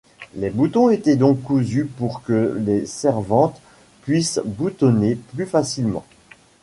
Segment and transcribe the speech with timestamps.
[0.33, 3.61] Les boutons étaient donc cousus pour que les servantes
[4.01, 6.03] puissent boutonner plus facilement.